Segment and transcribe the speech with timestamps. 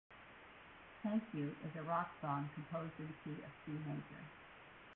[1.03, 4.25] "Thank U" is a rock song composed in the key of C major.